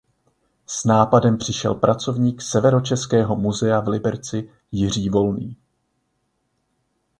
S 0.67 0.83
nápadem 0.85 1.37
přišel 1.37 1.73
pracovník 1.75 2.41
Severočeského 2.41 3.35
muzea 3.35 3.79
v 3.79 3.87
Liberci 3.87 4.49
Jiří 4.71 5.09
Volný. 5.09 5.55